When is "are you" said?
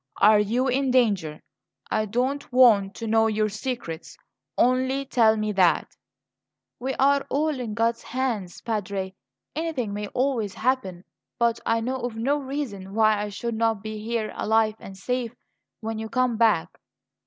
0.17-0.67